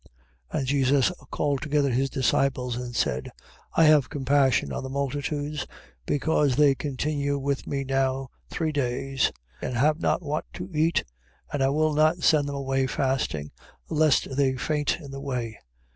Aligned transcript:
15:32. 0.51 0.57
And 0.57 0.67
Jesus 0.67 1.11
called 1.29 1.61
together 1.61 1.91
his 1.91 2.09
disciples, 2.09 2.75
and 2.75 2.95
said: 2.95 3.29
I 3.75 3.83
have 3.83 4.09
compassion 4.09 4.73
on 4.73 4.81
the 4.81 4.89
multitudes, 4.89 5.67
because 6.07 6.55
they 6.55 6.73
continue 6.73 7.37
with 7.37 7.67
me 7.67 7.83
now 7.83 8.29
three 8.49 8.71
days, 8.71 9.31
and 9.61 9.75
have 9.77 9.99
not 9.99 10.23
what 10.23 10.45
to 10.53 10.67
eat, 10.73 11.03
and 11.53 11.61
I 11.61 11.69
will 11.69 11.93
not 11.93 12.23
send 12.23 12.47
them 12.49 12.55
away 12.55 12.87
fasting, 12.87 13.51
lest 13.89 14.35
they 14.35 14.55
faint 14.55 14.97
in 14.99 15.11
the 15.11 15.21
way. 15.21 15.59